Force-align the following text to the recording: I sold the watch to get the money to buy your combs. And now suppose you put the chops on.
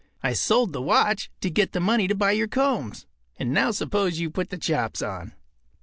I 0.23 0.33
sold 0.33 0.73
the 0.73 0.81
watch 0.81 1.29
to 1.41 1.49
get 1.51 1.73
the 1.73 1.79
money 1.79 2.07
to 2.07 2.15
buy 2.15 2.31
your 2.31 2.47
combs. 2.47 3.05
And 3.37 3.53
now 3.53 3.69
suppose 3.69 4.19
you 4.19 4.31
put 4.31 4.49
the 4.49 4.57
chops 4.57 5.03
on. 5.03 5.33